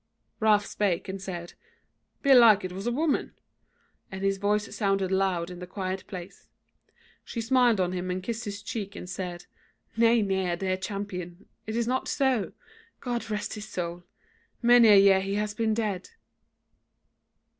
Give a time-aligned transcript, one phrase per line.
[0.39, 1.53] Ralph spake and said:
[2.23, 3.35] "Belike it was a woman;"
[4.11, 6.47] and his voice sounded loud in the quiet place.
[7.23, 9.45] She smiled on him and kissed his cheek, and said:
[9.95, 12.51] "Nay, nay, dear Champion, it is not so.
[12.99, 14.03] God rest his soul!
[14.59, 16.09] many a year he has been dead."